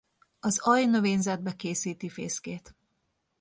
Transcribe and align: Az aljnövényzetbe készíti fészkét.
Az 0.39 0.59
aljnövényzetbe 0.59 1.55
készíti 1.55 2.09
fészkét. 2.09 2.75